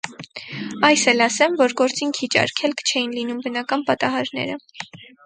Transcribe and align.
Այս 0.87 1.01
էլ 1.11 1.25
ասեմ, 1.25 1.57
որ 1.59 1.75
գործին 1.81 2.13
քիչ 2.19 2.29
արգելք 2.45 2.81
չէին 2.87 3.13
լինում 3.19 3.45
բնական 3.45 3.85
պատահարները. 3.91 4.57